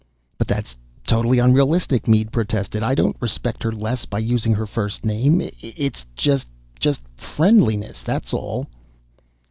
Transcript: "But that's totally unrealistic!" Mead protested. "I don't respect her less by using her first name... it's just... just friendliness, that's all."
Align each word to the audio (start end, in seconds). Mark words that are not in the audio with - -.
"But 0.39 0.47
that's 0.47 0.75
totally 1.05 1.37
unrealistic!" 1.37 2.07
Mead 2.07 2.31
protested. 2.31 2.81
"I 2.81 2.95
don't 2.95 3.15
respect 3.19 3.61
her 3.61 3.71
less 3.71 4.05
by 4.05 4.17
using 4.17 4.51
her 4.55 4.65
first 4.65 5.05
name... 5.05 5.47
it's 5.61 6.07
just... 6.15 6.47
just 6.79 7.01
friendliness, 7.15 8.01
that's 8.01 8.33
all." 8.33 8.65